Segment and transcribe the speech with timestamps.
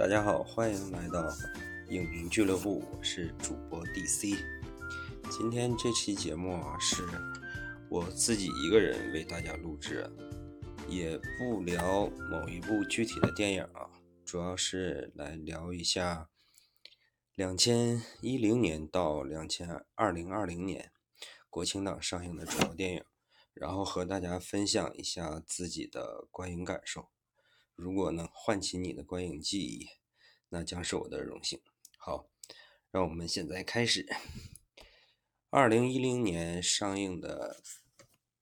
[0.00, 1.28] 大家好，欢迎来到
[1.90, 4.34] 影评俱乐部，我是主播 DC。
[5.30, 7.06] 今天这期节目啊，是
[7.90, 10.10] 我自己一个人为大家录制，
[10.88, 13.90] 也不聊某一部具体的电影啊，
[14.24, 16.30] 主要是来聊一下
[17.34, 20.92] 两千一零年到两千二零二零年
[21.50, 23.04] 国庆档上映的主要电影，
[23.52, 27.10] 然后和大家分享一下自己的观影感受。
[27.80, 29.88] 如果能唤起你的观影记忆，
[30.50, 31.58] 那将是我的荣幸。
[31.96, 32.28] 好，
[32.90, 34.06] 让我们现在开始。
[35.48, 37.62] 二零一零年上映的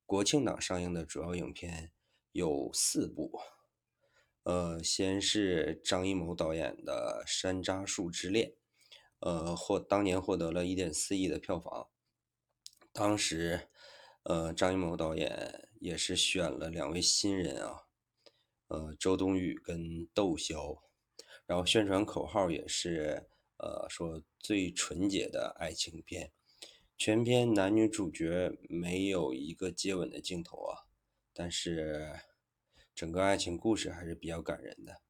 [0.05, 1.93] 国庆档上映的主要影片
[2.33, 3.39] 有四部。
[4.43, 8.51] 呃，先是张艺谋导演的《山楂树之恋》，
[9.21, 11.89] 呃，获当年获得了一点四亿的票房。
[12.93, 13.69] 当时，
[14.25, 17.85] 呃，张艺谋导演也是选了两位新人啊。
[18.69, 20.83] 呃，周冬雨跟窦骁，
[21.47, 26.33] 然后宣传口号也是呃说最纯洁的爱情片，
[26.97, 30.85] 全片男女主角没有一个接吻的镜头啊，
[31.33, 32.13] 但是
[32.95, 35.01] 整个爱情故事还是比较感人的。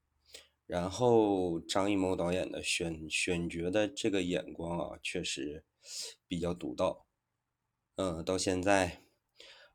[0.65, 5.65] 然后张艺谋导演的选选角的这个眼光啊，确实
[6.29, 7.07] 比较独到。
[7.97, 9.08] 嗯，到现在。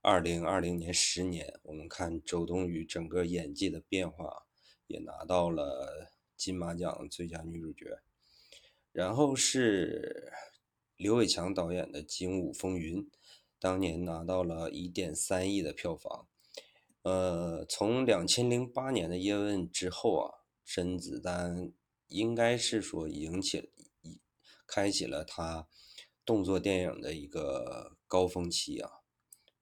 [0.06, 4.46] 二零二零年十年，我们看周冬雨整个演技的变化，
[4.86, 8.02] 也拿到了金马奖最佳女主角。
[8.92, 10.34] 然后是
[10.98, 13.02] 刘伟强导演的《精武风云》，
[13.58, 16.28] 当年拿到了一点三亿的票房。
[17.04, 21.72] 呃，从两千零八年的叶问之后啊，甄子丹
[22.08, 23.72] 应该是说引起
[24.68, 25.70] 开启了他
[26.26, 29.03] 动作电影的一个高峰期啊。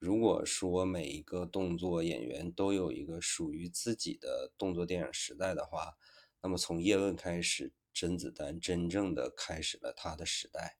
[0.01, 5.95] 如果说每一个动作演员都有一个属于自己的动作电影时代的话，
[6.41, 10.79] 那么从叶问开始，甄子丹真正的开始了他的时代。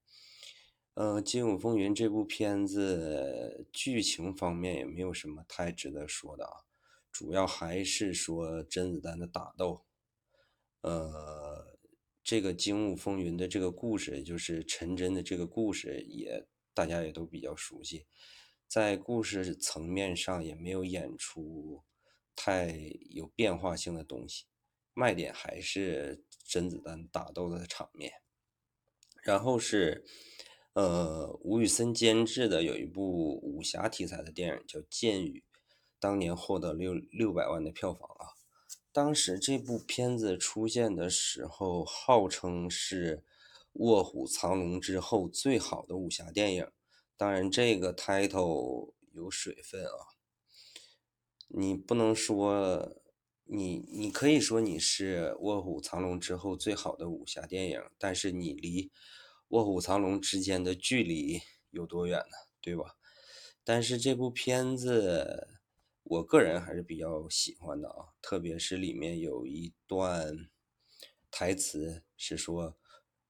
[0.95, 6.65] 呃，《精武风云》这部片子剧情方面也没有什么太值得说的啊，
[7.11, 9.85] 主要还是说甄子丹的打斗。
[10.81, 11.77] 呃，
[12.23, 18.07] 这个《精武风云》的这个故事，也就是陈真的这个故事，也大家也都比较熟悉。
[18.71, 21.83] 在故事层面上也没有演出
[22.33, 22.73] 太
[23.09, 24.45] 有变化性的东西，
[24.93, 28.13] 卖点还是甄子丹打斗的场面。
[29.23, 30.05] 然后是，
[30.71, 35.43] 呃，吴宇森监制的有一部武侠题材的电影叫《剑雨》，
[35.99, 38.39] 当年获得六六百万的票房啊。
[38.93, 43.17] 当时这部片子出现的时候，号称是
[43.73, 46.71] 《卧虎藏龙》之后最好的武侠电影。
[47.21, 50.17] 当然，这个 title 有水分啊，
[51.49, 52.99] 你不能说
[53.43, 58.87] 你，你可以说你是《卧虎藏龙》之后最好的武侠电影，但是你离
[59.49, 61.39] 《卧虎藏龙》之间的距离
[61.69, 62.37] 有多远呢？
[62.59, 62.95] 对吧？
[63.63, 65.47] 但是这部片子，
[66.01, 70.49] 我个人还是比较喜欢的啊，特别是里面有一段
[71.29, 72.79] 台词是说。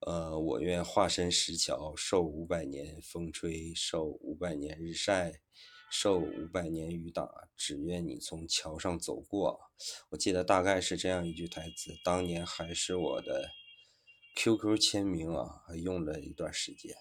[0.04, 5.40] 呃，我愿化身石桥，受五百年风吹，受五百年日晒，
[5.90, 9.60] 受五百年雨打，只愿你从桥上走过。
[10.10, 13.50] 我记得大概是这样一句台词，当年还是我的
[14.34, 16.96] QQ 签名啊，还用了一段时间。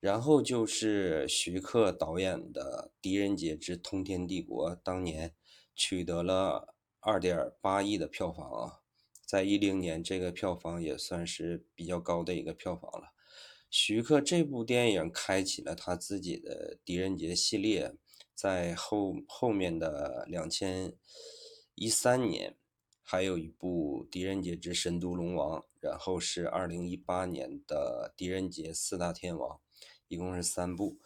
[0.00, 5.34] 然后就是徐克导演的《狄仁杰之通天帝国》，当年
[5.74, 8.83] 取得了二点八亿的票房啊。
[9.34, 13.12] 在一零年，这个票房也算是比较高的一个票房了。
[13.68, 17.96] 徐克这部电影开启了他自己的狄仁杰系列，
[18.32, 20.94] 在后后面的两千
[21.74, 22.56] 一三年，
[23.02, 29.56] 还有一部《狄仁杰之神都龙王》，然后是二零一八年的《狄仁杰四大天王》，
[30.06, 31.00] 一共是三部。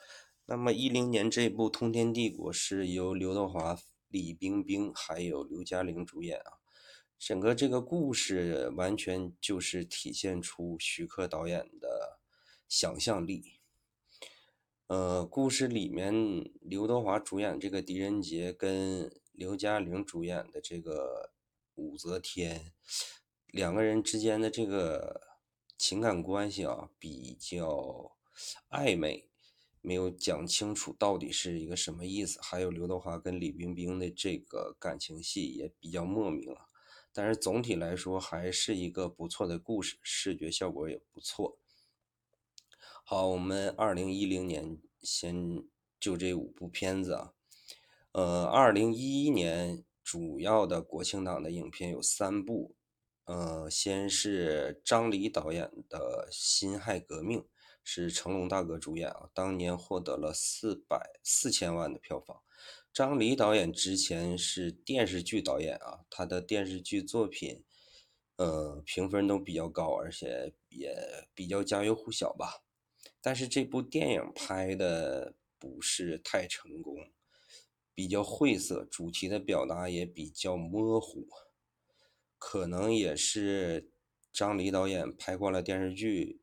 [0.44, 3.78] 那么一零年这部《通天帝国》是由刘德华、
[4.08, 6.57] 李冰冰还有刘嘉玲主演啊。
[7.18, 12.20] 整个这个故事完全就是体现出徐克导演的
[12.68, 13.60] 想象力。
[14.86, 16.14] 呃，故事里面
[16.62, 21.32] 刘德华主演这个狄仁杰跟刘嘉玲主演的这个
[21.74, 22.72] 武则天
[23.48, 25.20] 两个人之间的这个
[25.76, 28.16] 情感关系啊比较
[28.70, 29.28] 暧昧，
[29.82, 32.38] 没有讲清楚到底是一个什么意思。
[32.40, 36.67] 还有刘德华跟李冰冰的这个感情戏也比较莫名啊。
[37.18, 41.58] 但是总体来说还是一个不错的故事，视觉效果也不错。
[43.02, 45.64] 好，我们二零一零年先
[45.98, 47.32] 就这五部片子啊，
[48.12, 52.76] 呃，二零一一年主要的国庆档的影片有三部，
[53.24, 57.40] 呃，先是张黎导演的《辛亥革命》，
[57.82, 62.40] 是成龙大哥主演啊，当年获得了四百四千万的票房。
[62.98, 67.62] 张黎导演之前是电视剧导演啊，他的电视剧作品，
[68.34, 70.92] 呃，评分都比较高，而且也
[71.32, 72.64] 比较家喻户晓吧。
[73.20, 76.96] 但是这部电影拍的不是太成功，
[77.94, 81.28] 比较晦涩，主题的表达也比较模糊。
[82.36, 83.92] 可能也是
[84.32, 86.40] 张黎导演拍惯了电视剧，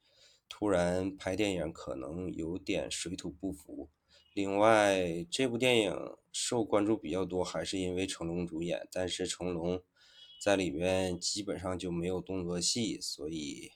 [0.48, 3.90] 突然拍电影可能有点水土不服。
[4.36, 8.86] 另外，这部电影受关注比较多，还是因为成龙主演。
[8.92, 9.82] 但是成龙
[10.42, 13.72] 在里面基本上就没有动作戏，所以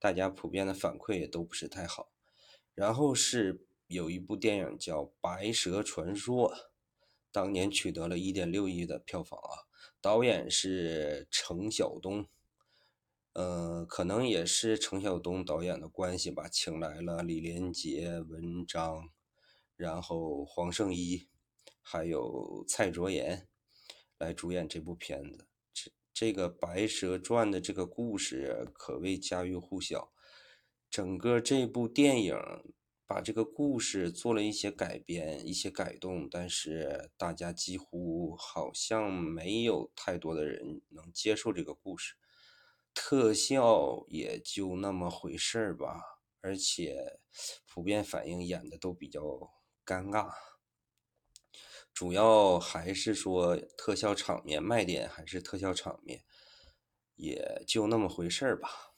[0.00, 2.10] 大家普遍的反馈也都不是太好。
[2.74, 6.52] 然后是有一部电影叫《白蛇传说》，
[7.30, 9.70] 当年取得了一点六亿的票房啊，
[10.00, 12.26] 导演是程晓东。
[13.34, 19.13] 呃，可能也是程晓东导演的关系吧，请来了李连杰、文章。
[19.76, 21.28] 然后黄圣依，
[21.82, 23.48] 还有蔡卓妍
[24.18, 25.48] 来主演这部片子。
[25.72, 30.12] 这这个《白蛇传》的这个故事可谓家喻户晓。
[30.88, 32.36] 整个这部电影
[33.04, 42.14] 把这个故事做了一些改编、一些改动，但是大家几乎好像没有太多的人能接受这个故事。
[42.94, 46.00] 特效也就那么回事儿吧，
[46.40, 47.18] 而且
[47.66, 49.20] 普遍反应演的都比较。
[49.84, 50.32] 尴尬，
[51.92, 56.24] 主要还是说特效场面卖点还是特效场面，
[57.14, 58.94] 也就那么回事儿吧。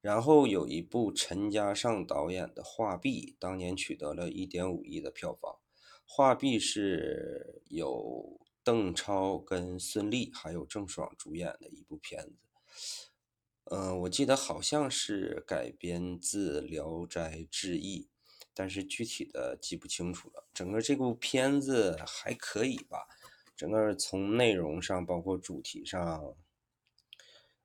[0.00, 5.52] 然后有一部陈嘉上导演的《画壁》，当年取得了一点五亿的票房。
[6.04, 12.36] 《画壁》是有邓超跟孙俪还有郑爽主演的一部片子。
[13.64, 18.08] 嗯，我记得好像是改编自《聊斋志异》。
[18.58, 20.48] 但是具体的记不清楚了。
[20.54, 23.06] 整个这部片子还可以吧，
[23.54, 26.34] 整个从内容上，包括主题上，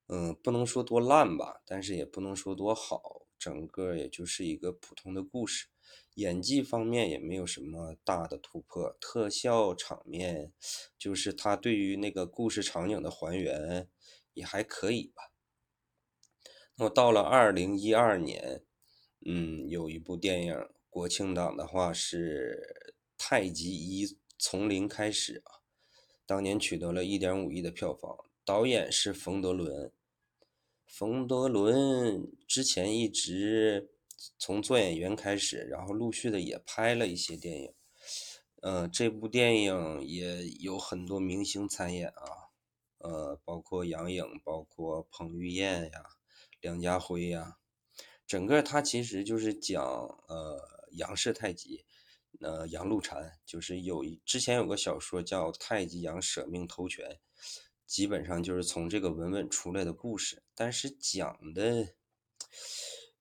[0.08, 3.26] 嗯，不能说多烂吧，但是也不能说多好。
[3.40, 5.68] 整个也就是一个普通的故事，
[6.16, 10.54] 演技方面也没有什么大的突破，特效场面，
[10.96, 13.90] 就是他对于那个故事场景的还原
[14.34, 15.32] 也还可以吧。
[16.76, 18.64] 那么到了二零一二年，
[19.26, 20.70] 嗯，有一部电影。
[20.92, 22.84] 国庆档的话是
[23.18, 25.64] 《太极一从零开始》啊，
[26.26, 29.90] 当年取得了一点五亿的票房，导演是冯德伦。
[30.86, 33.90] 冯德伦之前一直
[34.38, 37.74] 从做演员开始，然后陆续的也拍了一些电影。
[38.62, 42.52] 嗯，这部电影也有很多明星参演啊，
[42.98, 46.04] 呃，包括杨颖，包括彭于晏呀、
[46.60, 47.60] 梁家辉呀。
[48.28, 49.82] 整个它其实就是讲
[50.28, 50.81] 呃。
[50.92, 51.86] 杨氏太极，
[52.40, 57.06] 呃，杨露禅就是有一之前有个小说叫《太极杨舍命偷权》，
[57.86, 60.42] 基本上就是从这个文本出来的故事。
[60.56, 61.90] 但是讲的，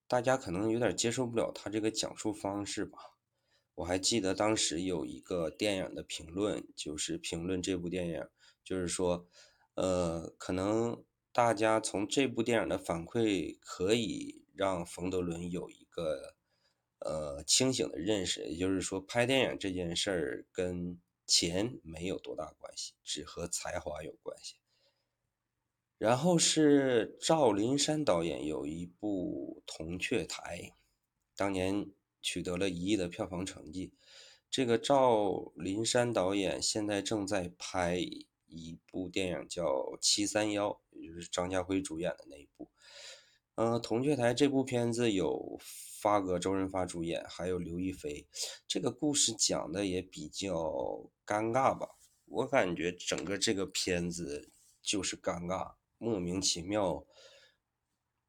[0.06, 2.98] 大家可能有点接受不了他这个讲述方式吧。
[3.74, 8.28] 我还记得当时有一个电影的评论，就是评论这部电影，
[8.62, 9.26] 就是说，
[9.74, 16.36] 呃，可能大家从这部电影的反馈，可以让冯德伦有一个。
[17.02, 24.56] 呃，清醒的认识，也就是说，拍电影这件事儿跟钱没有多大关系，只和才华有关系。
[25.96, 30.58] 然后是赵林山导演有一部《铜雀台》，
[31.34, 31.90] 当年
[32.20, 33.94] 取得了一亿的票房成绩。
[34.50, 37.96] 这个赵林山导演现在正在拍
[38.46, 39.64] 一部电影，叫
[40.02, 42.70] 《七三幺》，也就是张家辉主演的那一部。
[43.54, 45.58] 嗯，《铜雀台》这部片子有。
[46.00, 48.26] 发哥、周润发主演，还有刘亦菲。
[48.66, 51.96] 这个故事讲的也比较尴尬吧？
[52.24, 57.04] 我感觉整个这个片子就是尴尬，莫名其妙。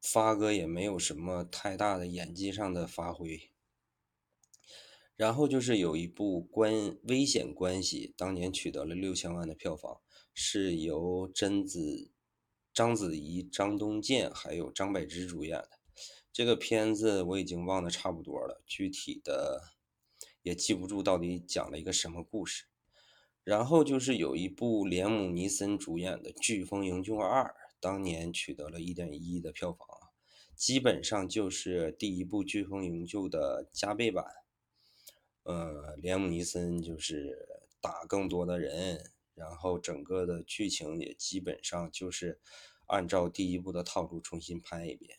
[0.02, 3.50] 发哥也没有什么太大的演技上的发挥。
[5.14, 10.00] 然后就是有一部《关危险关系》，当年取得了六千万的票房，
[10.34, 12.10] 是由甄子、
[12.74, 15.81] 章子怡、张东健还有张柏芝主演的。
[16.32, 19.74] 这个片子我已经忘得差不多了，具体的
[20.42, 22.64] 也记不住到底讲了一个什么故事。
[23.44, 27.42] 然后就是有一部连姆尼森主演的《飓风营救二》，
[27.80, 29.86] 当年取得了一点一亿的票房，
[30.54, 34.24] 基本上就是第一部《飓风营救》的加倍版。
[35.42, 42.40] 呃，连姆尼森就是打更多的人，然后整个的剧情也基本上就是
[42.86, 45.18] 按照第一部的套路重新拍一遍。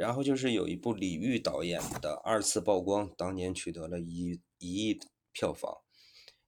[0.00, 4.98] 然后就是有一部李玉导演的二次曝光，当年取得了一一亿
[5.30, 5.82] 票房。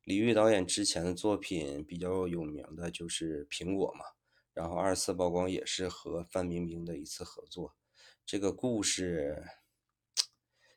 [0.04, 4.06] 李玉导演之前的作品比较有名的就是《苹果》嘛，
[4.54, 7.76] 然后二次曝光也是和范冰冰的一次合作。
[8.24, 9.44] 这个故事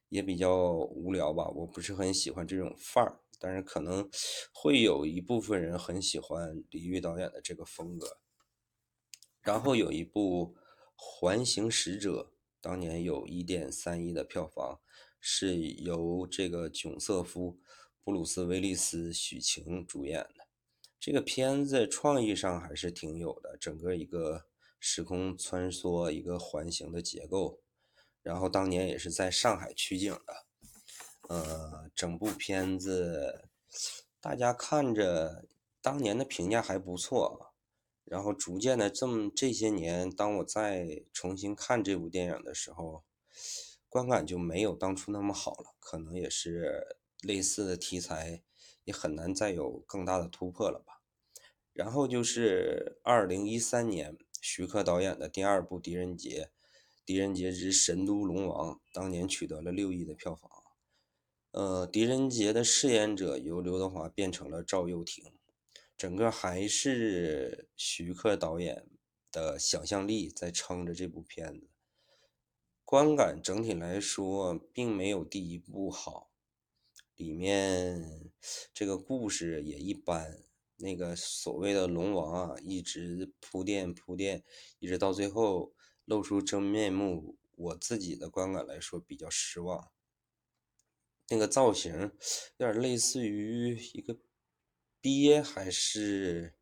[0.09, 4.09] 也比较无聊吧，我不是很喜欢这种范儿，但是可能
[4.51, 8.17] 会有一部分人很喜欢李玉导演的这个风格。
[9.39, 10.53] 然后有一部
[10.97, 12.31] 《环形使者》。
[12.65, 14.79] 当年有一点三亿的票房，
[15.21, 17.59] 是由这个囧瑟夫、
[18.03, 20.47] 布鲁斯·威利斯、许晴主演的。
[20.99, 24.47] 这个片子创意上还是挺有的，整个一个
[24.79, 27.61] 时空穿梭，一个环形的结构。
[28.23, 30.45] 然后当年也是在上海取景的。
[31.29, 33.47] 呃，整部片子
[34.19, 35.45] 大家看着，
[35.83, 37.53] 当年的评价还不错。
[38.05, 43.03] 然后逐渐的，这么这些年，当我再重新看这部电影的时候，
[43.89, 45.75] 观感就没有当初那么好了。
[45.79, 48.43] 可能也是类似的题材，
[48.83, 51.01] 也很难再有更大的突破了吧。
[51.73, 56.43] 然后就是二零一三年，徐克导演的第二部《狄仁杰》，
[57.05, 60.49] 《狄仁杰之神都龙王》，当年取得了六亿的票房。
[61.51, 65.34] 呃，狄仁杰的饰演者由刘德华变成了赵又廷。
[65.97, 68.85] 整个还是徐克导演
[69.31, 71.69] 的想象力在撑着这部片子，
[72.83, 76.29] 观感整体来说并没有第一部好，
[77.15, 78.29] 里面
[78.73, 80.43] 这个故事也一般，
[80.75, 84.43] 那个所谓的龙王啊，一直铺垫铺垫，
[84.79, 85.73] 一直到最后
[86.03, 89.89] 露出真面目，我自己的观感来说比较失望，
[91.29, 92.11] 那个造型
[92.57, 94.17] 有点类似于一个。
[95.13, 96.55] 鳖还是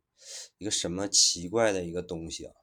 [0.58, 2.54] 一个什么奇怪的一个东西啊？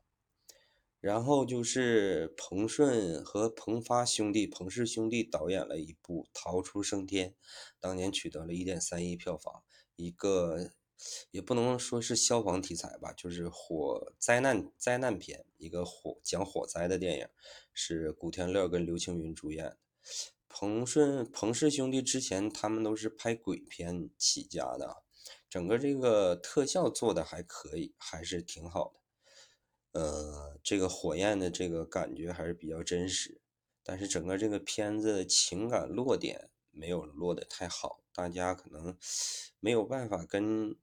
[1.01, 7.31] 然后就是彭顺和彭发兄弟、彭氏兄弟导演了一部《逃出升天》，
[7.81, 9.63] 当年取得了一点三亿票房。
[9.97, 10.73] 一个
[11.31, 17.27] 也不能说是消防题材吧，就是火灾难灾难片，一个火讲火灾的电影，
[17.73, 19.79] 是古天乐跟刘青云主演。
[20.51, 25.03] 彭顺、彭氏兄弟之前他们都是拍鬼片起家的。
[25.51, 30.01] 整个这个特效做的还可以，还是挺好的。
[30.01, 33.41] 呃，这个火焰的这个感觉还是比较真实，
[33.83, 38.97] 但是整个这个片子情感落点没有落得太好，大家可能
[39.59, 40.77] 没有办法跟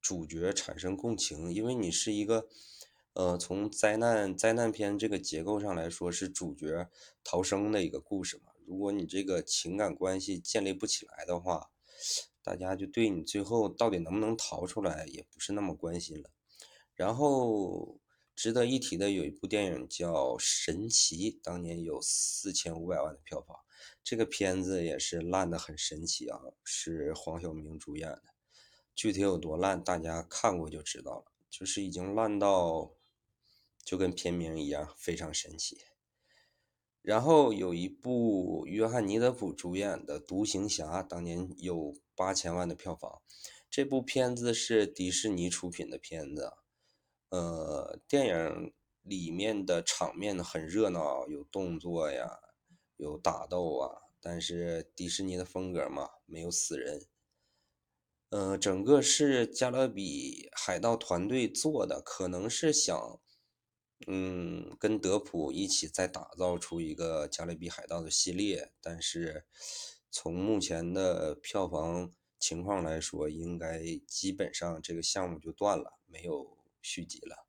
[0.00, 2.48] 主角产生共情，因为你是一个
[3.14, 6.88] 呃从灾难灾难片这个结构上来说是主角
[7.24, 11.72] 逃生的一个故事嘛，如果你这个情感关系建立不起来的话。
[12.42, 16.30] 大家就对你最后到底能不能逃出来也不是那么关心了。
[16.94, 17.98] 然后
[18.34, 23.56] 值得一提的有一部电影叫《神奇》，当年有四千五百万的票房。
[24.02, 28.22] 这个片子也是烂的很神奇啊，是黄晓明主演的。
[28.94, 31.32] 具体有多烂，大家看过就知道了。
[31.50, 32.92] 就是已经烂到
[33.84, 35.78] 就跟片名一样，非常神奇。
[37.02, 43.22] 然后有一部约翰尼·德普主演的《独行侠》，当年有八千万的票房。
[43.70, 46.52] 这部片子是迪士尼出品的片子，
[47.30, 52.40] 呃，电影里面的场面很热闹，有动作呀，
[52.98, 57.06] 有打斗啊，但是迪士尼的风格嘛，没有死人。
[58.28, 63.18] 呃，整个是加勒比海盗团队做的，可能是想。
[64.06, 69.44] 嗯，跟德普一起再打造出一个《加勒比海盗》的系列，但是
[70.10, 77.46] 从目前的票房情况来说，应该基本上这个项目就断了，没有续集了。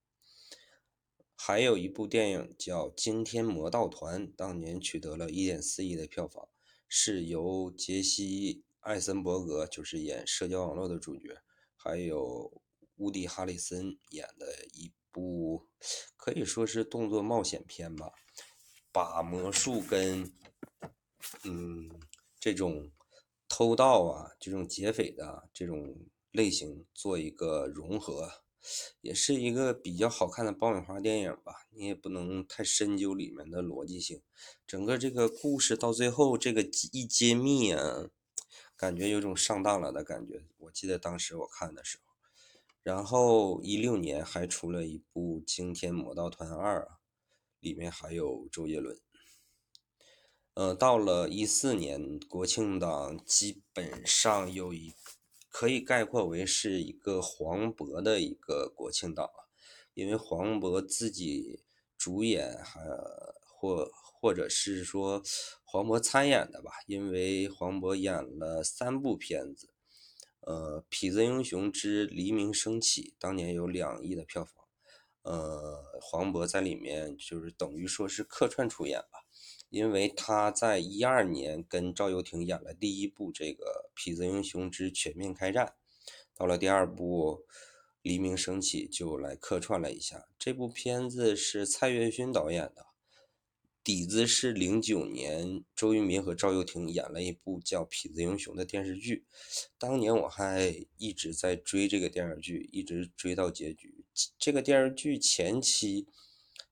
[1.36, 6.48] 还有一部电影叫《惊天魔盗团》，当年取得了一点四亿的票房，
[6.88, 11.42] 是由杰西·艾森伯格，就是演社交网络的主角，
[11.76, 12.62] 还有
[12.98, 14.92] 乌迪·哈里森演的一。
[15.14, 15.68] 部
[16.16, 18.14] 可以说是动作冒险片吧，
[18.94, 20.32] 把魔术跟
[21.44, 21.81] 嗯
[22.42, 22.92] 这种
[23.48, 25.96] 偷盗啊、这种劫匪的这种
[26.32, 28.32] 类型做一个融合，
[29.02, 31.68] 也是一个比较好看的爆米花电影吧。
[31.70, 34.24] 你也不能太深究里面的逻辑性，
[34.66, 38.10] 整个这个故事到最后这个一揭秘啊，
[38.76, 40.44] 感觉有种上当了的感觉。
[40.58, 42.12] 我记得当时我看的时候。
[42.82, 46.98] 然后一六年还出了一部《惊天魔盗团二》啊，
[47.60, 49.00] 里面还有周杰伦。
[50.54, 54.94] 呃，到了一四年国庆档，基本上有一
[55.50, 59.30] 可以概括为是一个黄渤的一个国庆档，
[59.94, 61.64] 因为黄渤自己
[61.98, 62.82] 主演还
[63.46, 65.24] 或或者是说
[65.64, 69.70] 黄渤参演的吧，因为黄渤演了三部片子，
[70.42, 74.66] 呃，《痞子英雄之黎明升起》当年有两亿的票房，
[75.22, 79.24] 呃，黄渤在里面就是等于说是客串出演吧。
[79.72, 85.66] 因为他在一二年跟赵又廷演了第一部这个《痞子英雄之全面开战》，
[86.36, 87.46] 到了第二部
[88.02, 90.28] 《黎明升起》就来客串了一下。
[90.38, 92.88] 这部片子是蔡岳勋导演的，
[93.82, 99.26] 底子是零九年周渝民和赵又廷演了一部叫《痞子英雄》的电视剧，
[99.78, 104.04] 当年我还一直在追这个电视剧，一直追到结局。
[104.38, 106.10] 这个电视剧前期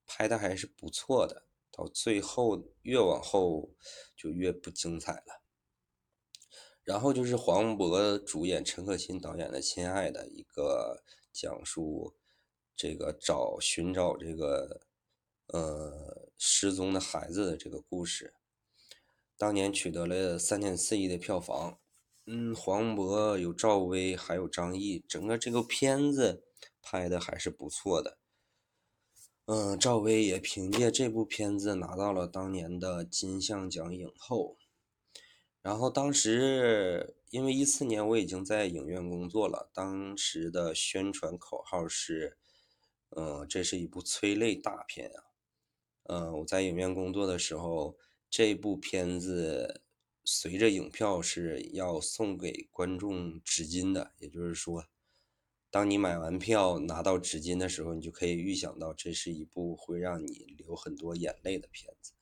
[0.06, 1.46] 拍的还是不错的。
[1.80, 3.74] 到最后越往后
[4.18, 5.42] 就越不精彩了。
[6.84, 12.16] 然后就是黄渤主演、陈可辛导演的《亲爱的》，一个讲述
[12.76, 14.82] 这个找寻找这个
[15.48, 18.34] 呃失踪的孩子的这个故事，
[19.38, 21.80] 当年取得了三点四亿的票房。
[22.26, 26.44] 嗯，黄渤有赵薇，还有张译，整个这个片子
[26.82, 28.19] 拍的还是不错的。
[29.52, 34.60] 嗯，赵薇也凭借这部片子拿到了当年的金像奖影后。
[35.64, 42.38] 然后当时因为一四年我已经在影院工作了，当时的宣传口号是
[43.18, 45.34] ：“嗯，这是一部催泪大片啊。”
[46.06, 47.98] 嗯，我在影院工作的时候，
[48.30, 49.82] 这部片子
[50.24, 54.86] 随着影票是要送给观众纸巾的，也就是说。
[55.72, 62.14] 当你买完票拿到纸巾的时候，你就可以预想到这是一部会让你流很多眼泪的片子。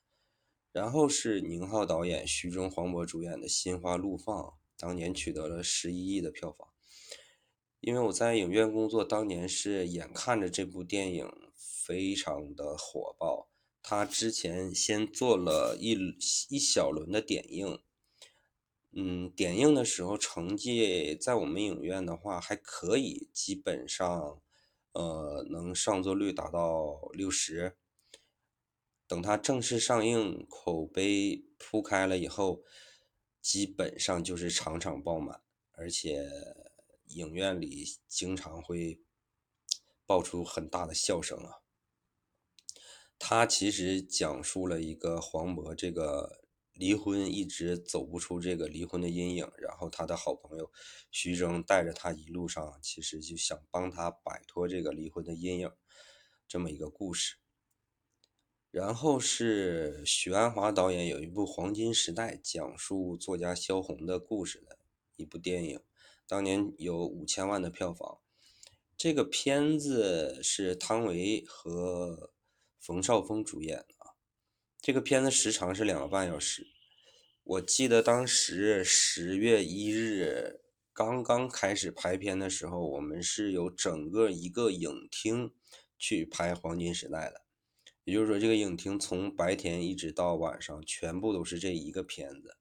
[0.73, 4.35] 然后是宁浩导演、徐峥、黄渤主演的《心花怒放》，
[4.77, 6.67] 当年取得了十一亿的票房。
[7.79, 13.49] 因为我在影院工作，当年是眼看着这部电影非常的火爆，
[13.81, 15.97] 他之前先做了一
[16.49, 17.79] 一小轮的点映。
[18.99, 24.41] 嗯，点映的时候成绩在我们影院的话还可以，基本上，
[24.93, 27.77] 呃，能上座率达到六十。
[29.05, 32.63] 等它正式上映，口碑铺开了以后，
[33.39, 36.27] 基本上就是场场爆满，而且
[37.09, 38.99] 影院里经常会
[40.07, 41.61] 爆出很大的笑声啊。
[43.19, 46.46] 它其实讲述了一个黄渤这个。
[46.77, 50.71] 离婚一直走不出这个离婚的阴影，然后他的好朋友
[51.09, 55.71] 徐峥带着他一路上，其实就想帮他摆脱这个离婚的阴影，
[56.47, 57.37] 这么一个故事。
[58.69, 64.77] 然后是许鞍华导演有一部《黄金时代》，讲述作家萧红的故事的
[65.15, 65.81] 一部电影，
[66.27, 68.19] 当年有五千万的票房。
[68.95, 72.33] 这个片子是汤唯和
[72.79, 73.96] 冯绍峰主演的。
[74.79, 76.67] 这个片子时长是两个半小时，
[77.43, 80.61] 我记得当时十月一日
[80.93, 85.53] 刚刚开始拍片的时候，我们是有整个一个影厅
[85.97, 87.41] 去拍《黄金时代》的，
[88.05, 92.55] 也就是说，这个影厅从白天一直到晚上，全部都是这一个片子。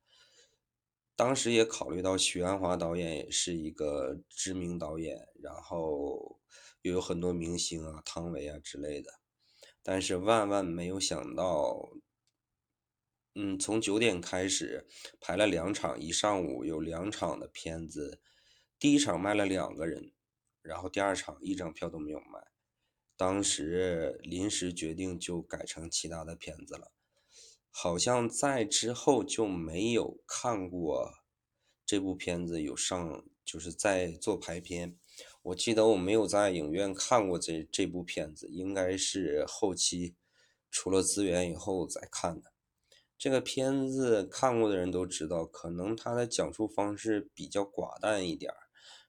[1.14, 6.40] 当时也考虑到许鞍华导演也是一个知名导演，然后
[6.82, 9.12] 又有很多明星啊，汤唯啊之类的，
[9.82, 11.90] 但是万万没有想到。
[13.38, 14.86] 嗯，从九点开始
[15.20, 18.18] 排了两场，一上午有两场的片子。
[18.78, 20.12] 第一场卖了两个人，
[20.62, 22.46] 然后第二场一张票都没有卖。
[23.14, 26.92] 当时临时决定就改成其他的片子了。
[27.70, 31.12] 好像在之后就没有看过
[31.84, 34.96] 这部片子有上，就是在做排片。
[35.42, 40.14] 我记得我没有在影院看过这这部片子，应该是后期
[40.70, 42.55] 出了资源以后再看的。
[43.18, 48.56] 这个片子看过的人都知道，可能它的讲述方式比较寡淡一点儿，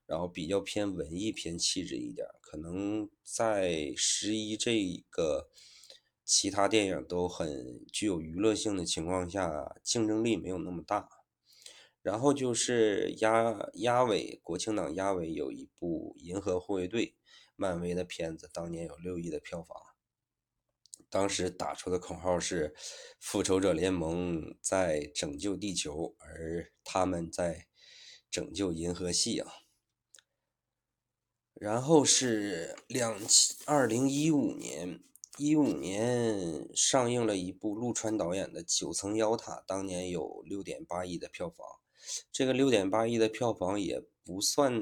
[0.05, 2.35] 然后比较偏文艺、偏气质一点儿。
[2.41, 5.49] 可能在十一这个
[6.23, 11.09] 其他电影都很具有娱乐性的情况下，竞争力没有那么大。
[12.01, 17.07] 然后就是压压尾，国庆档压尾有一部《银河护卫队》，
[17.57, 19.86] 漫威的片子，当年有六亿的票房。
[21.09, 22.75] 当时打出的口号是
[23.19, 27.67] “复仇者联盟在拯救地球，而他们在
[28.29, 29.51] 拯救银河系”啊。
[31.53, 33.19] 然后是两
[33.65, 35.03] 二零一五年，
[35.37, 41.65] 一五年上映了一部陆川导演的《九层妖塔》，当年有六点八亿的票房。
[42.31, 44.79] 这个六点八亿的票房也不算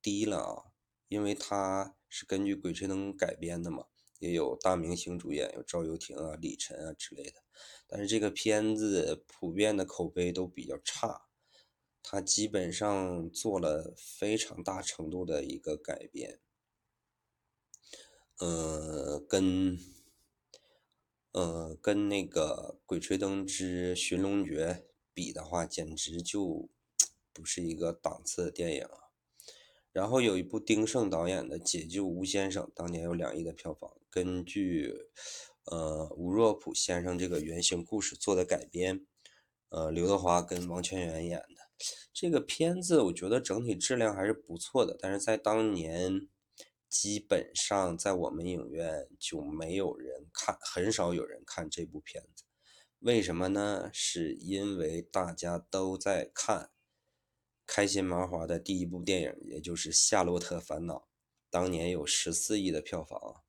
[0.00, 0.62] 低了啊，
[1.08, 1.94] 因为它。
[2.16, 3.86] 是根据《鬼吹灯》改编的嘛，
[4.24, 7.42] 也有大明星主演，有赵又廷啊、李晨啊之类的。
[7.86, 11.26] 但是这个片子普遍的口碑都比较差，
[12.02, 16.40] 它基本上做了非常大程度的一个改编，
[18.38, 19.78] 呃，跟
[21.32, 24.66] 呃跟那个《鬼吹灯之寻龙诀》
[25.12, 26.70] 比的话，简直就
[27.34, 29.00] 不是一个档次的电影啊。
[29.92, 34.94] 然后有一部丁晟导演的《解救吴先生》，当年有两亿的票房，根据。
[35.66, 39.06] 呃，吴若甫先生这个原型故事做的改编，
[39.70, 41.70] 呃，刘德华跟王全元演的
[42.12, 44.94] 这个片子，我觉得整体质量还是不错的。
[45.00, 46.28] 但是在当年，
[46.86, 52.44] 基本上在我们影院就没有人看，很少有人看这部片子。
[52.98, 53.88] 为什么呢？
[53.90, 56.72] 是因为大家都在看
[57.66, 60.96] 开心麻花的第一部电影，也就是《夏洛特烦恼》，
[61.48, 63.40] 当年有十四亿的票房。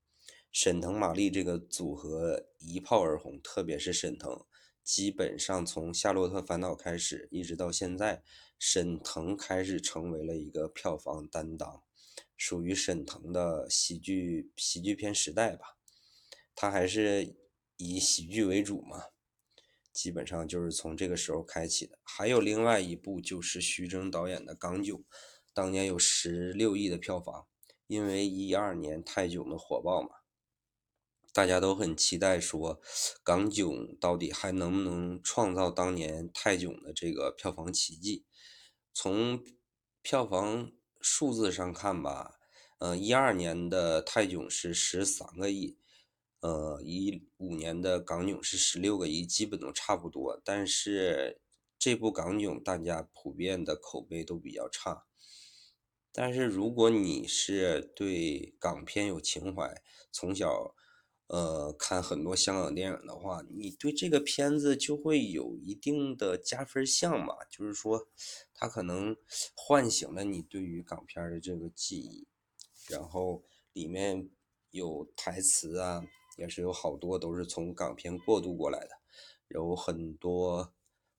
[0.55, 4.45] 沈腾、马丽这个组合一炮而红，特别是沈腾，
[4.85, 8.23] 基本上从《夏洛特烦恼》开始，一直到现在，
[8.57, 11.83] 沈腾开始成为了一个票房担当，
[12.37, 15.77] 属于沈腾的喜剧喜剧片时代吧。
[16.55, 17.35] 他还是
[17.75, 19.07] 以喜剧为主嘛，
[19.91, 21.99] 基本上就是从这个时候开启的。
[22.01, 24.99] 还有另外一部就是徐峥导演的《港囧》，
[25.53, 27.45] 当年有十六亿的票房，
[27.87, 30.11] 因为一二年泰囧的火爆嘛。
[31.35, 32.79] 大家都很期待，说
[33.21, 38.23] 港囧到底还能不能创造当年泰囧的这个票房奇迹？
[38.93, 39.43] 从
[40.01, 40.71] 票房
[41.01, 42.39] 数字上看吧，
[42.77, 45.77] 呃，一二年的泰囧是十三个亿，
[46.39, 50.41] 呃，一五年的港囧是十六个亿，基本都差不多。
[50.41, 51.41] 但是
[51.77, 55.03] 这部港囧大家普遍的口碑都比较差。
[56.13, 59.81] 但是如果你是对港片有情怀，
[60.13, 60.73] 从小。
[61.27, 67.35] 呃，看很多香港电影的话，你对这个片子就会有一定的加分项嘛。
[67.49, 68.07] 就是说，
[68.53, 69.15] 它可能
[69.55, 72.27] 唤醒了你对于港片的这个记忆。
[72.88, 74.29] 然后里面
[74.69, 76.05] 有台词啊，
[76.38, 78.91] 也是有好多都是从港片过渡过来的，
[79.47, 80.71] 有很多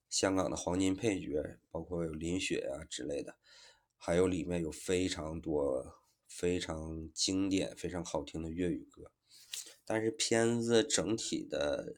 [0.09, 3.35] 香港的黄金配角，包括有林雪啊之类的，
[3.97, 9.11] 还有里面有非常多非常经典、非常好听的粤语歌。
[9.85, 11.97] 但是片子整体的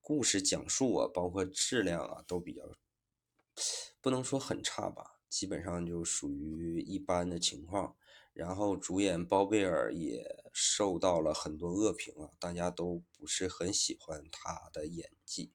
[0.00, 2.62] 故事讲述啊，包括质量啊，都比较
[4.00, 7.96] 不能说很差吧，基本上就属于一般的情况。
[8.32, 15.50] 然后主演包贝尔也受到了很多恶评啊，大家都不是很喜欢他的演技。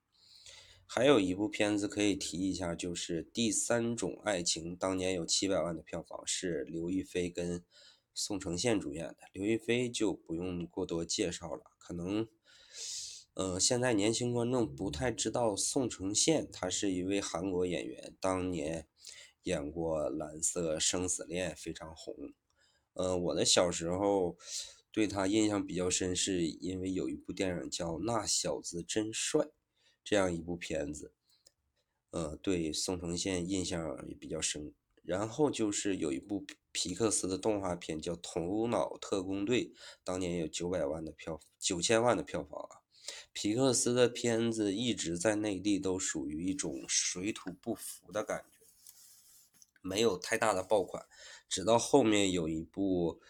[0.85, 7.63] 还有一部片子可以提一下，就是《第三种爱情》，当年有七百万的票房，是刘亦菲跟
[8.13, 9.17] 宋承宪主演的。
[9.33, 11.63] 刘亦菲就不用过多介绍了。
[11.77, 12.27] 可能，
[13.33, 18.87] 呃，现在年轻观众不太知道宋承宪，他是一位韩国演员，当年
[19.43, 22.33] 演过《蓝色生死恋》，非常红。
[22.93, 24.37] 呃，我的小时候
[24.91, 29.41] 对他印象比较深，是因为有一部电影叫《那小子真帅》，
[30.03, 31.11] 这样一部片子，
[32.11, 34.73] 呃，对宋承宪印象也比较深。
[35.01, 39.67] 然后就是有一部皮克斯的动画片叫《头脑特工队》，
[40.03, 42.81] 当年有九百万的票，九千万的票房啊。
[43.31, 48.65] 皮克斯的片子一直在内地都属于一种水土不服的感觉，
[49.81, 51.05] 没有太大的爆款。
[51.47, 53.21] 直到后面有一部，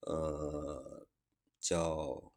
[0.00, 1.06] 呃，
[1.60, 2.32] 叫，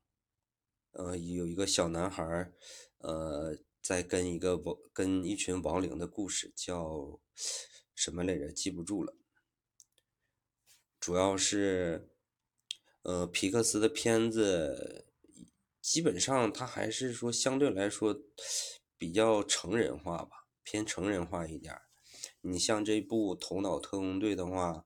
[0.91, 2.51] 呃，有一个小男孩，
[2.97, 7.19] 呃，在跟一个亡跟一群亡灵的故事，叫。
[7.93, 8.51] 什么来着？
[8.51, 9.15] 记不住了。
[11.05, 12.09] 主要是，
[13.03, 15.05] 呃，皮克斯的片子
[15.79, 18.23] 基本上它还是说相对来说
[18.97, 21.83] 比较成人化吧，偏成人化一点儿。
[22.41, 24.83] 你像这部《头脑特工队》的话，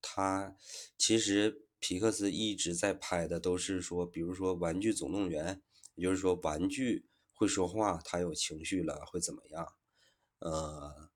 [0.00, 0.56] 它
[0.98, 5.54] 其实皮克斯一直在拍的都是说，比如说《玩具总动员》，
[5.94, 9.64] 也就是说玩具会说话，它有情绪了会怎么样？
[10.40, 11.11] 呃。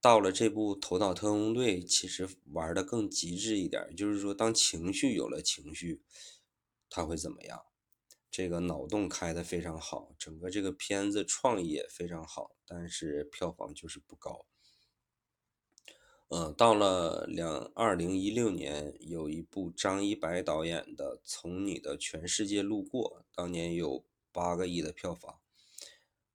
[0.00, 6.02] 到了这部《头脑特工队》，其实玩的更极致一点，就是说，当情绪有了情绪，
[6.88, 7.64] 他会怎么样？
[8.30, 14.46] 这个脑洞开的非常好，整个这个片子创意也非常好，但是票房就是不高。
[16.28, 25.40] 嗯，到了两二零一六年，有一部张一白导演的《从你的全世界路过》，当年有八个亿的票房。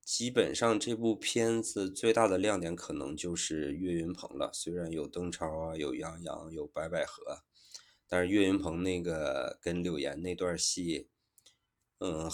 [0.06, 4.52] 基本上这部片子最大的亮点可能就是岳云鹏了。
[4.54, 7.44] 虽然有邓超啊，有杨洋，有白百合，
[8.08, 11.08] 但是岳云鹏那个跟柳岩那段戏，
[12.00, 12.30] 嗯，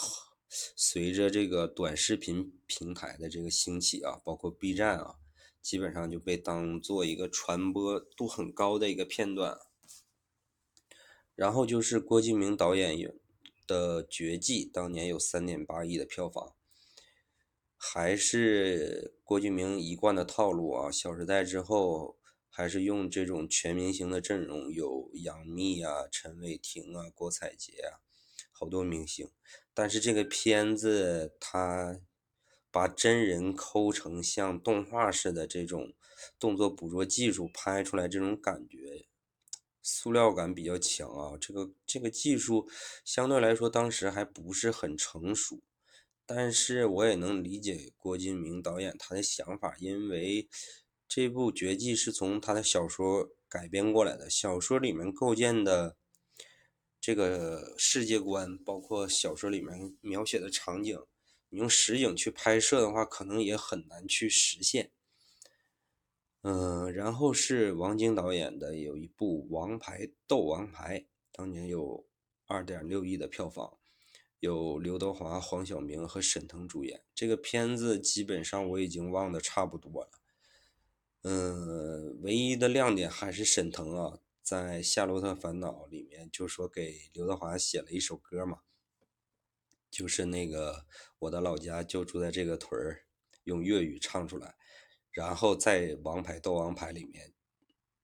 [0.75, 5.15] 随着这个短视频平台的这个兴起啊，包括 B 站啊，
[5.62, 9.58] 基本上就被当做一个传播度很高的一个片段。
[11.36, 12.97] 然后就是郭敬明导演
[13.65, 16.55] 的《绝技》，当年有三点八亿的票房，
[17.81, 20.89] 还是郭敬明一贯的套路啊。
[20.91, 22.17] 《小时代》之后，
[22.49, 28.03] 还是用这种全明星的阵容，有杨幂啊、陈伟霆啊、郭采洁啊，
[28.51, 29.31] 好多明星。
[29.73, 32.01] 但是这个片子，它
[32.69, 35.93] 把真人抠成像动画似的这种
[36.37, 39.05] 动作捕捉技术拍出来，这种感觉。
[39.81, 42.69] 塑料感比较强啊，这个这个技术
[43.05, 45.61] 相对来说当时还不是很成熟，
[46.31, 50.47] 但是我也能理解郭敬明导演他的想法，因为
[51.07, 55.97] 这部《绝技》是从他的小说改编过来的，小说里面构建的
[57.01, 60.99] 这个世界观，包括小说里面描写的场景，
[61.49, 64.91] 你用实景去拍摄的话，可能也很难去实现。
[66.43, 70.99] 嗯，然后是王晶导演的有一部《王牌斗王牌》，
[71.31, 72.05] 当年有
[72.45, 73.78] 二点六亿的票房，
[74.39, 77.04] 有刘德华、黄晓明和沈腾主演。
[77.13, 80.12] 这个片子基本上我已经忘得差不多了。
[81.23, 88.62] 嗯，唯一的亮点还是沈腾啊，在《夏洛特烦恼》里面就说给刘德华写了一首歌嘛，
[89.91, 90.86] 就是那个
[91.19, 93.04] 我的老家就住在这个屯儿，
[93.43, 94.56] 用粤语唱出来。
[95.12, 97.34] 然后在《王牌斗王牌》里面，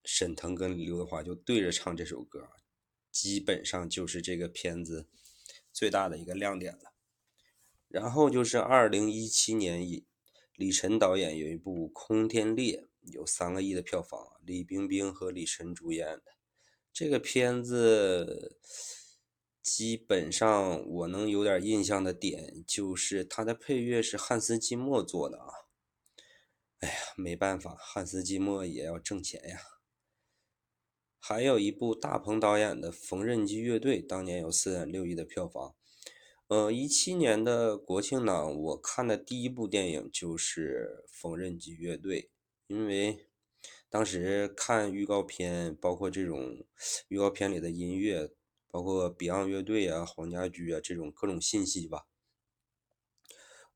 [0.03, 2.49] 沈腾跟刘德华就对着唱这首歌，
[3.09, 5.07] 基本上就是这个片子
[5.75, 6.93] 最大的一个亮点了。
[7.89, 9.85] 然后就是二零一七年，
[10.55, 16.23] 李晨导演有一部《空天猎》，有三个亿的票房，李冰冰和李晨主演的。
[16.93, 18.57] 这个片子
[19.61, 25.47] 基本上我能有点印象的点，就是它的配乐是汉斯季默做的啊。
[26.79, 29.74] 哎呀，没办法，汉斯季默也要挣钱呀。
[31.27, 35.73] 还有一部大鹏导演的《缝纫机乐队》，当年有四点六亿的票房。
[36.49, 42.21] 呃，一七年的国庆档，我看的第一部电影就是《缝纫机乐队》，
[42.67, 43.27] 因为
[43.89, 46.63] 当时看预告片，包括这种
[47.07, 48.29] 预告片里的音乐，
[48.67, 52.05] 包括 Beyond 乐队啊、黄家驹啊这种各种信息吧，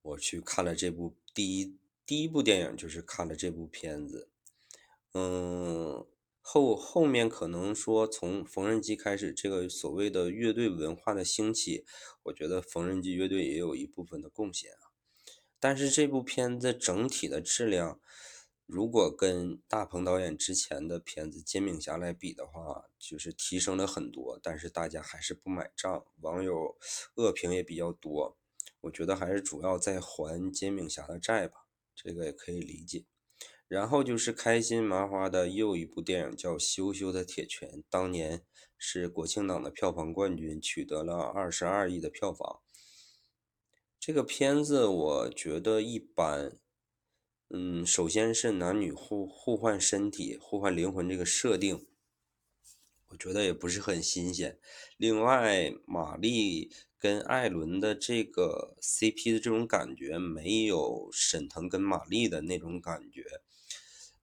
[0.03, 1.75] 我去看了这部第一。
[2.05, 4.29] 第一部电影就是看了这部片子，
[5.13, 6.05] 嗯，
[6.51, 11.85] 后后面可能说从缝纫机开始，这个所谓的乐队文化的兴起，
[12.23, 14.89] 我觉得缝纫机乐队也有一部分的贡献啊。
[15.59, 17.99] 但是这部片子整体的质量，
[18.65, 26.75] 如果跟大鹏导演之前的片子《煎饼侠》来比的话，就是提升了很多，但是大家还是不买账，网友
[27.13, 28.35] 恶评也比较多。
[28.81, 31.67] 我觉得还是主要在还《煎饼侠》的债吧。
[31.93, 33.05] 这个也可以理解，
[33.69, 38.43] 然后就是开心麻花的又一部电影叫《羞羞的铁拳》，当年
[38.77, 42.59] 是国庆档的票房冠军，取得了二十二亿的票房。
[43.99, 46.57] 这个片子我觉得一般，
[47.49, 51.85] 嗯，首先是男女互互换身体、互换灵魂这个设定，
[53.09, 54.59] 我觉得也不是很新鲜。
[54.97, 56.71] 另外，玛丽。
[57.01, 63.23] 跟艾伦的这个 CP 的这种感觉，没有沈腾跟马丽的那种感觉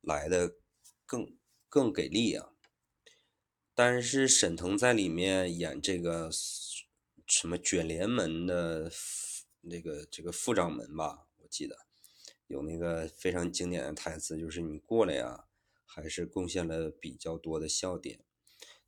[0.06, 0.56] 来的
[1.04, 1.36] 更
[1.68, 2.48] 更给力啊。
[3.74, 6.30] 但是沈腾在里面演这个
[7.26, 8.90] 什么卷帘门的
[9.60, 11.76] 那个这个副掌门吧，我记得
[12.46, 15.44] 有那个非常经典的台词，就是你过来呀，
[15.84, 18.20] 还是贡献了比较多的笑点。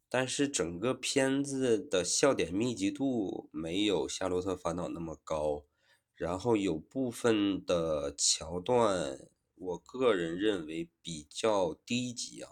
[0.09, 5.67] 但是整个片子的笑点密集度没有《夏洛特烦恼》那么高，
[6.15, 12.51] 然后有部分的桥段，我个人认为比较低级啊，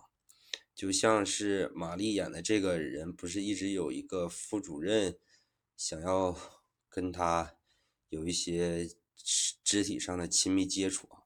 [0.75, 5.19] 就像是玛丽演的这个人，不是一直有一个副主任
[5.77, 6.37] 想要
[6.89, 7.57] 跟他
[8.09, 8.89] 有一些
[9.63, 11.23] 肢体上的亲密接触啊，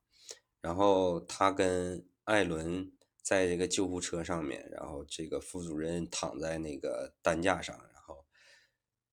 [0.60, 2.92] 然后他跟艾伦。
[3.22, 7.78] 在这个救护车上面，然后这个副主任躺在那个担架上，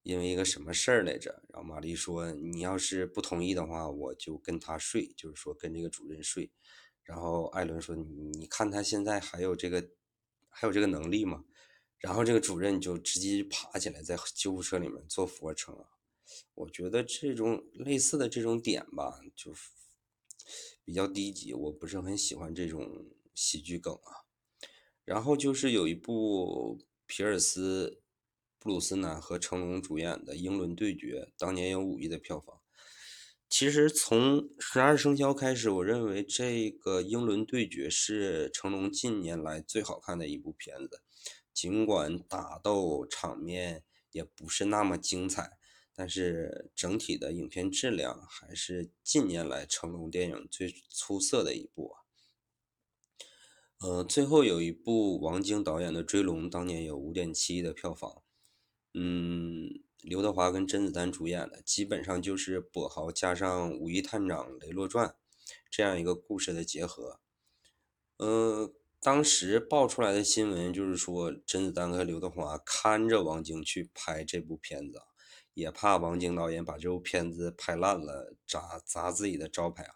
[0.08, 1.43] 因为一个什么事儿来着？
[1.50, 6.50] 然后玛丽说：“你要是不同意的话，我就跟他睡，就是说跟这个主任睡。”
[7.04, 7.93] 然后艾伦说
[8.39, 9.89] ：“你看他现在还有这个
[10.48, 11.43] 还有这个能力吗？”
[12.00, 15.86] 然后这个主任就直接爬起来在救护车里面做俯卧撑啊。
[16.54, 19.54] 我觉得这种类似的这种点吧，就
[20.86, 23.08] 比较低级，我不是很喜欢这种。
[23.39, 24.26] 喜剧梗啊，
[25.06, 28.02] 然后就是有一部皮尔斯、
[28.60, 32.60] 布鲁斯南和成龙主演的《英伦对决》，当年有五亿的票房。
[33.50, 41.02] 其实从十二生肖开始，我认为这个《英伦对决》是成龙近年来最好看的一部片子。
[41.54, 45.58] 尽管打斗场面也不是那么精彩，
[45.93, 51.96] 但是整体的影片质量还是近年来成龙电影最出色的一部啊。
[53.80, 58.24] 呃，最后有一部王晶导演的《追龙》，当年有五点七亿的票房。
[58.99, 65.10] 嗯，刘德华跟甄子丹主演的，基本上就是跛豪加上《武义探长雷洛传》
[65.69, 67.19] 这样一个故事的结合。
[68.17, 74.99] 呃，当时爆出来的新闻就是说，甄子丹和刘德华看着王晶去拍这部片子，
[75.53, 79.93] 也怕王晶导演把这部片子拍烂了，砸砸自己的招牌啊。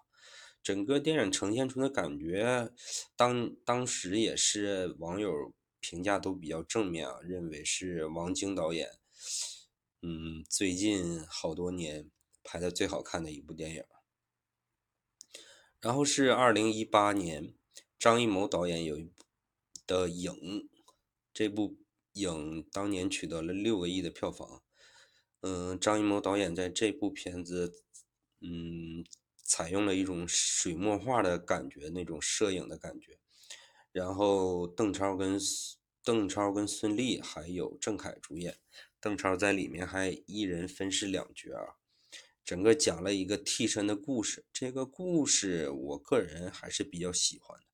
[0.62, 2.70] 整个电影呈现出的感觉，
[3.16, 5.52] 当当时也是网友
[5.82, 8.90] 评价都比较正面啊，认为是王晶导演，
[10.02, 12.10] 嗯，最近好多年
[12.44, 13.84] 拍的最好看的一部电影。
[15.82, 17.54] 然后是二零一八年，
[18.00, 19.24] 张艺谋导演有一部
[19.86, 20.70] 的影，
[21.34, 21.78] 这部
[22.14, 24.64] 影当年取得了六个亿的票房。
[25.42, 27.84] 嗯，张艺谋导演在这部片子，
[28.40, 29.04] 嗯。
[29.44, 33.20] 采用了一种水墨画的感觉，那种摄影的感觉。
[33.92, 35.40] 然后邓超跟
[36.04, 38.58] 邓超跟孙俪还有郑恺主演，
[39.00, 41.76] 邓超在里面还一人分饰两角啊。
[42.44, 47.66] 整个讲了一个替身的故事，这个故事我个人还是比较喜欢的。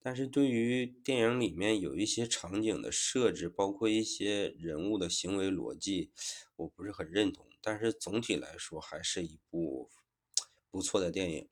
[0.00, 6.10] 但是对于电影里面有一些场景的设置，包括一些人物的行为逻辑，
[6.56, 7.46] 我不是很认同。
[7.60, 9.90] 但是总体来说，还是一部。
[10.72, 11.48] 不错的电影，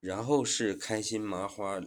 [0.00, 1.80] 然后是开心麻花，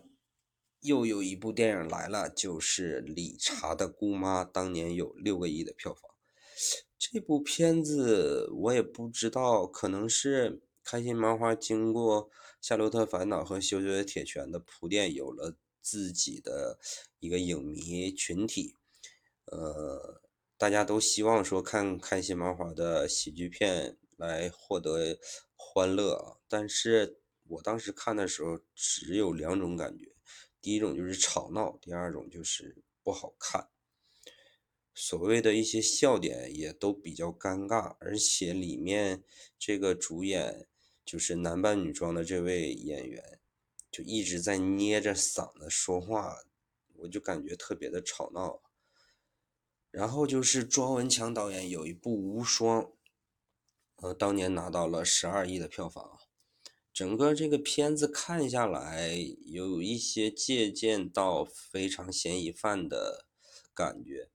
[0.82, 6.12] 又有一部电影来了，就是理查的姑妈，当年有六个亿的票房。
[6.98, 12.30] 这部片子我也不知道，可能是开心麻花经过
[12.62, 16.80] 《夏洛特烦恼》和《羞羞的铁拳》的铺垫，有了自己的
[17.20, 18.76] 一个影迷群体。
[19.46, 20.22] 呃，
[20.58, 25.18] 大家都希望说看开心麻花的喜剧片来获得。
[25.72, 26.38] 欢乐啊！
[26.48, 30.12] 但是我当时看的时候只有两种感觉，
[30.62, 33.70] 第一种就是吵闹，第二种就是不好看。
[34.94, 39.24] 所谓的一些笑点也都比较尴尬，而且里面
[39.58, 40.68] 这个主演
[41.06, 43.40] 就是男扮女装的这位演员，
[43.90, 46.44] 就一直在捏着嗓子说话，
[46.98, 48.62] 我就感觉特别的吵闹。
[49.90, 52.84] 然后就是庄文强导演有一部《无双》。
[53.96, 56.20] 呃，当年拿到了十二亿的票房，
[57.00, 63.26] 整个这个片子看下来，有一些借鉴到非常嫌疑犯的
[63.74, 64.30] 感觉。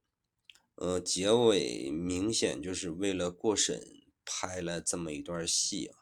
[0.73, 3.87] 呃，结尾明显就是为了过审
[4.25, 5.99] 拍了这么一段戏啊。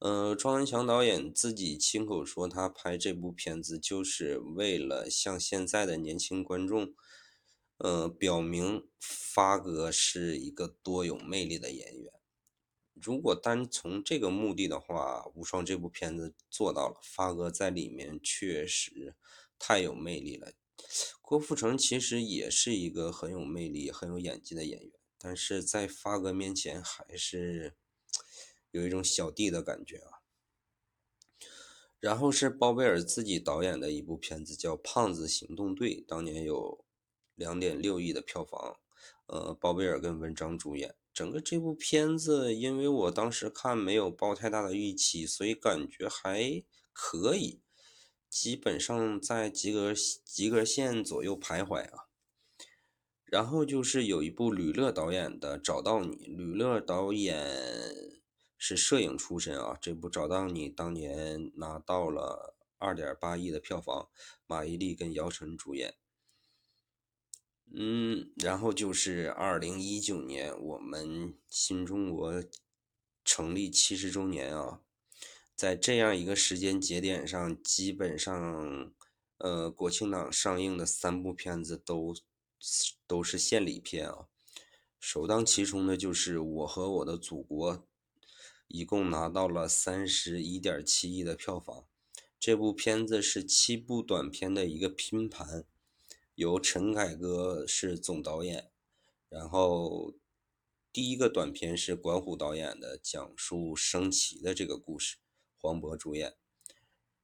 [0.00, 6.92] 呃，庄文强导演自己亲口说，他拍这部片子就是为了向现在的年轻观众，
[7.78, 12.12] 呃，表明发哥是一个多有魅力的演员。
[13.02, 19.14] 如果单从这个目的的话，《无双》这部片子做到了，发哥在里面确实
[19.58, 20.52] 太有魅力了。
[21.20, 27.74] 郭富城其实也是一个很有魅力、很有演技的演员，但是在发哥面前还是
[28.70, 30.20] 有一种小弟的感觉啊。
[31.98, 36.84] 然后是包贝尔自己导演的一部片子，叫《胖子行动队》，当年有
[37.34, 38.78] 两点六亿的票房，
[39.26, 40.94] 呃，包贝尔跟文章主演。
[41.16, 47.62] 整个这部片子，因为我当时看没有抱太大的预期，所以感觉还可以，
[48.28, 52.10] 基本上在及格及格线左右徘徊啊。
[53.24, 57.34] 然后就是有一部吕乐导演的《找到你》，吕乐导演
[58.58, 64.10] 是摄影出身啊，这部《找到你》当年拿到了二点八亿的票房，
[64.46, 65.94] 马伊琍跟姚晨主演。
[67.74, 72.42] 嗯，然后就是二零一九年，我们新中国
[73.24, 74.80] 成立七十周年啊，
[75.54, 78.92] 在这样一个时间节点上，基本上，
[79.38, 82.14] 呃，国庆档上映的三部片子都
[83.06, 84.28] 都是献礼片啊，
[84.98, 87.76] 首当其冲的就是《我和我的祖国》，
[88.68, 91.84] 一共拿到了三十一点七亿的票房，
[92.38, 95.64] 这部片子是七部短片的一个拼盘。
[96.36, 98.70] 由陈凯歌是总导演，
[99.30, 100.12] 然后
[100.92, 105.16] 第一个短片是管虎导演的，讲述升旗的这个故事，
[105.56, 106.36] 黄渤主演。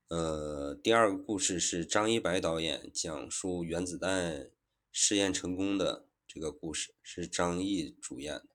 [0.09, 4.51] 呃，第二个故事是张一白导演，讲述原子弹
[4.91, 8.49] 试验成功的这个故事，是张译主演的。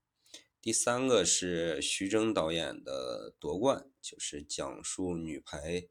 [0.60, 5.88] 第三个是徐峥导演的《夺冠》，就是讲述女排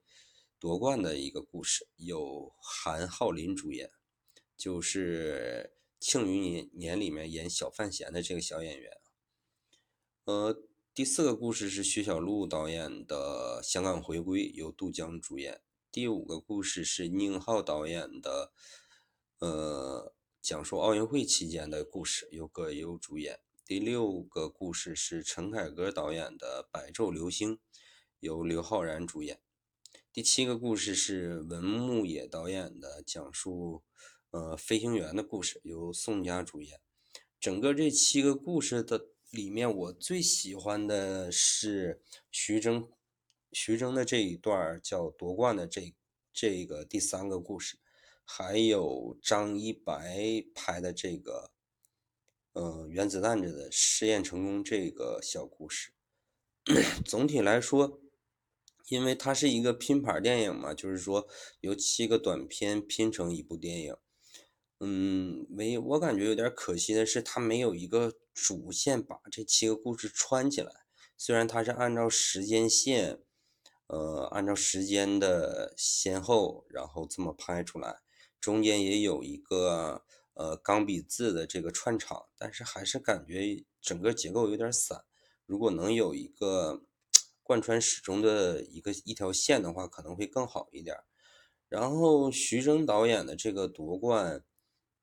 [0.59, 3.93] 夺冠的一个故事，由韩浩林主演，
[4.57, 5.71] 就是
[6.05, 8.93] 《庆余年》年里面演小范闲的这个小演员。
[10.25, 10.63] 呃，
[10.95, 15.61] 第四个故事是薛晓路导演的《香港回归》，由杜江主演。
[15.93, 18.53] 第五个故事是宁浩导演的，
[19.39, 23.41] 呃，讲述奥运会期间的故事，由葛优主演。
[23.65, 27.57] 第六个故事是陈凯歌导演的《白昼流星》，
[28.21, 29.41] 由刘昊然主演。
[30.13, 33.83] 第七个故事是文牧野导演的，讲述
[34.37, 36.79] 呃飞行员的故事，由宋佳主演。
[37.41, 42.91] 整个这七个故事的里面，我最喜欢的是徐峥，
[43.51, 45.95] 徐峥的这一段叫夺冠的这
[46.35, 47.79] 这个第三个故事，
[48.25, 51.53] 还有张一白拍的这个。
[52.53, 55.93] 呃，原子弹的试验成功这个小故事，
[57.05, 58.01] 总体来说，
[58.89, 61.27] 因为它是一个拼盘电影嘛，就是说
[61.61, 63.97] 由七个短片拼成一部电影。
[64.81, 70.73] 嗯，没，我感觉有点可惜的是，它没有一个主线把这七个故事串起来。
[71.17, 73.21] 虽然它是按照时间线，
[73.87, 78.01] 呃，按照时间的先后，然后这么拍出来，
[78.41, 80.05] 中间也有一个。
[80.39, 85.07] 呃，钢笔字的这个串场，但是还是感觉整个结构有点散。
[85.47, 86.83] 如果能有一个
[87.43, 90.95] 贯穿始终的一个一条线的话，可能会更好一点。
[91.71, 94.45] 然后徐峥导演的这个夺冠，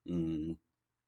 [0.06, 0.58] 嗯，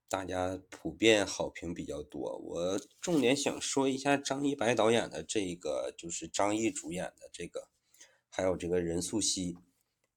[0.07, 2.37] 大家普遍好评比较多。
[2.37, 7.67] 我重点想说一下张一白导演的这个，就是张译主演的这个，
[8.29, 9.55] 还有这个任素汐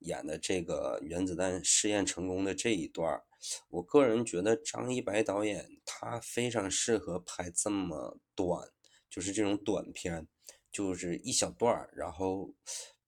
[0.01, 3.25] 演的这个原子弹试验成功的这一段儿
[3.69, 8.69] 我个人觉得张一白导演他非常适合拍这么短，
[9.09, 10.29] 就是这种短片，
[10.71, 12.55] 就是一小段儿然后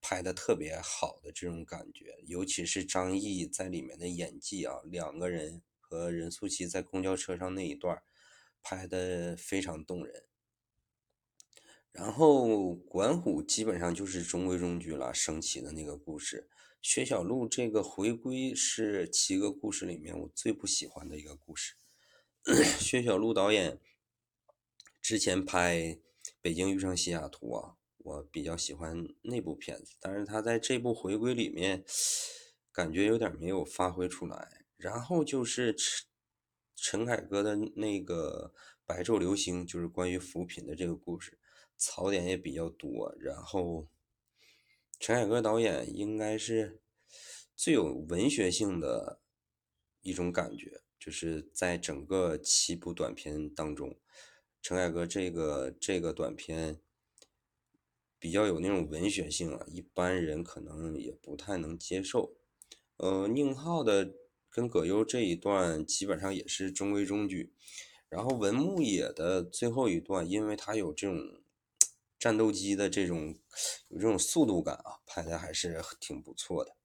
[0.01, 2.17] 拍的特别好的这种感觉。
[2.25, 8.01] 尤其是张译在里面的演技啊，两个人和任素汐在公交车上那一段
[8.61, 10.25] 拍的非常动人。
[11.91, 16.49] 然后管虎基本上就是中规中矩了，升旗的那个故事。
[16.81, 21.75] 薛晓路这个回归是七个故事里面我最不喜欢的一个故事。
[22.79, 23.79] 薛晓路导演
[24.99, 25.77] 之前拍
[26.41, 31.83] 《北京遇上西雅图》啊，我比较喜欢那部片子，但是他在这部回归里面
[32.71, 34.65] 感觉有点没有发挥出来。
[34.77, 36.07] 然后就是陈
[36.75, 38.53] 陈凯歌的那个
[38.85, 41.37] 《白昼流星》，就是关于扶贫的这个故事，
[41.77, 43.15] 槽点也比较多。
[43.19, 43.87] 然后。
[45.03, 46.79] 陈凯歌导演应该是
[47.55, 49.19] 最有文学性的
[50.01, 53.97] 一种感觉，就是在整个七部短片当中，
[54.61, 56.79] 陈凯歌这个这个短片
[58.21, 62.37] 比较有那种文学性啊，一般人可能也不太能接受。
[62.95, 64.13] 呃，宁浩的
[64.49, 67.51] 跟葛优这一段基本上也是中规中矩，
[68.07, 71.41] 然后文牧野的最后一段，因为他有这种。
[72.21, 73.35] 战斗机的这种
[73.87, 76.75] 有这种速度感啊，拍的还是挺不错的。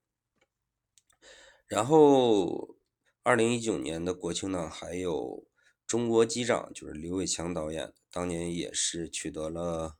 [1.67, 2.75] 然后，
[3.21, 5.13] 二零一九年的国庆档还有
[5.85, 9.96] 《中国机长》，就是刘伟强导演，当年也是取得了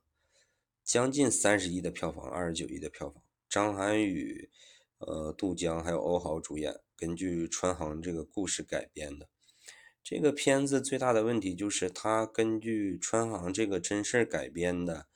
[0.88, 3.22] 将近三十亿的票房，二十九亿的票房。
[3.46, 4.48] 张涵予、
[4.96, 9.28] 呃杜江还有欧豪主演，根据川航这个故事改编的。
[10.02, 15.08] 这个片子最大的问题就是它根据川航这个真事改编的。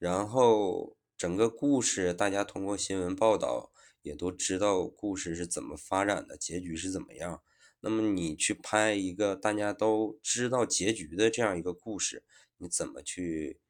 [0.00, 3.70] 然后整个故事，大家通过新闻报道
[4.02, 7.40] 也都知道故事是怎么发展的，结局是怎么样。
[7.78, 12.24] 那么你去拍一个大家都知道结局的这样一个故事，
[12.56, 13.60] 你怎么去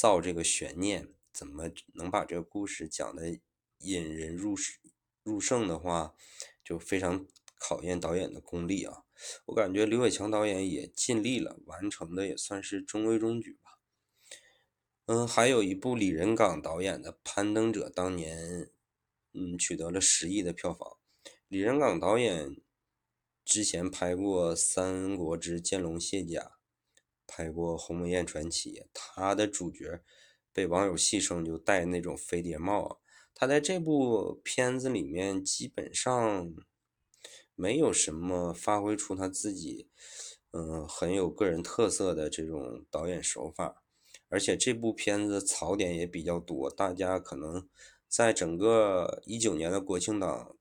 [0.00, 1.12] 造这个悬念？
[1.30, 3.38] 怎么能把这个故事讲的
[3.80, 4.54] 引人入
[5.22, 6.14] 入胜的话，
[6.64, 7.26] 就非常
[7.58, 9.04] 考验导演的功力啊。
[9.44, 13.78] 我感觉刘伟强导演也尽力了，完成的也算是中规中矩吧。
[15.04, 18.70] 嗯，还有一部李仁港导演的《攀登者》，当年
[19.34, 20.96] 嗯取得了十亿的票房。
[21.46, 22.56] 李仁港导演
[23.44, 26.40] 之前拍过《三国之剑龙卸甲》，
[27.30, 30.02] 拍过《鸿门宴传奇》，他的主角
[30.52, 33.00] 被网友戏称就戴那种飞碟帽。
[33.32, 36.52] 他在这部片子里面基本上
[37.54, 39.88] 没有什么发挥出他自己
[40.50, 43.84] 嗯很有个人特色的这种导演手法。
[44.28, 47.68] 而且这部片子槽点也比较多，大家可能
[48.06, 50.56] 在整个一九年的国庆档，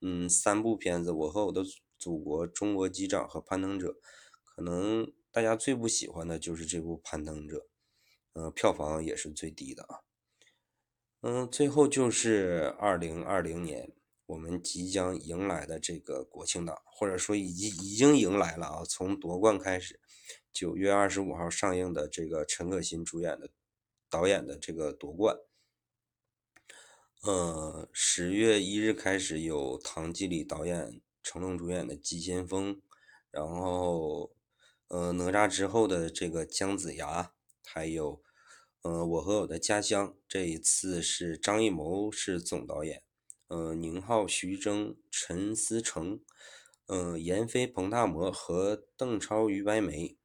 [0.00, 1.64] 嗯，三部片子，我和我的
[1.98, 3.96] 祖国、中国机长和攀登者，
[4.44, 7.58] 可能大家最不喜欢的就是这部《攀登者》，
[8.32, 10.00] 嗯，票房也是最低的啊。
[11.20, 13.92] 嗯，最后就是二零二零年，
[14.26, 20.00] 我们即将迎来的这个国庆档，或者说已经已经迎来了啊，从夺冠开始，
[20.52, 23.50] 九月二十五号上映的这个陈可辛主演的、
[24.08, 25.36] 导演的这个夺冠。
[27.22, 32.74] 呃，十月一日开始有唐季礼导演、成龙主演的《急先锋》，
[33.30, 33.89] 然后，
[34.90, 37.32] 呃，哪吒之后的这个姜子牙，
[37.64, 38.20] 还有，
[38.82, 43.04] 呃，我和我的家乡，这一次是张艺谋是总导演，
[43.46, 46.20] 呃，宁浩、徐峥、陈思诚，
[46.86, 50.16] 呃，闫飞、彭大魔和邓超、于白眉，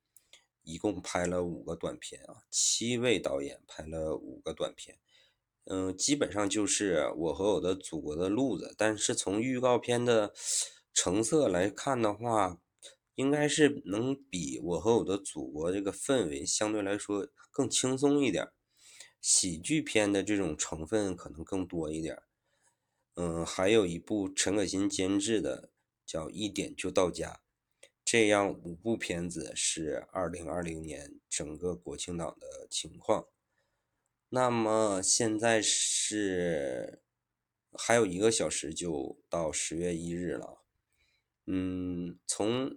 [0.63, 4.97] 一共拍了五个短片啊，七位导演拍了五个短片。
[5.66, 10.34] 嗯，基本上就是我和我的祖国的路子，但是从预告片的
[10.91, 12.59] 成色来看的话，
[13.16, 18.49] 应该是能比我和我的祖国这个氛围相对来说更轻松一点，
[19.22, 22.22] 喜剧片的这种成分可能更多一点。
[23.16, 25.72] 嗯，还有一部陈可辛监制的
[26.05, 27.41] 叫《一点就到家》，
[28.03, 33.28] 这样五部片子是二零二零年整个国庆档的情况。
[34.28, 37.01] 那么现在是
[37.72, 40.61] 还有一个小时就到十月一日了，
[41.45, 42.76] 嗯，从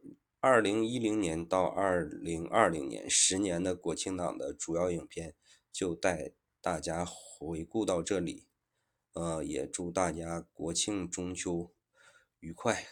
[0.49, 5.35] 二零一零年到二零二零年十年的国庆档的主要影片
[5.71, 6.33] 就带
[6.63, 8.49] 大家回顾到这里，
[9.13, 11.71] 呃，也祝大家国庆中秋
[12.41, 12.87] 愉快，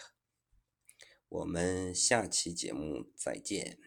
[1.30, 3.78] 我们下期节目再见。